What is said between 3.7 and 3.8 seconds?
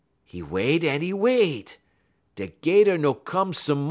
mo'.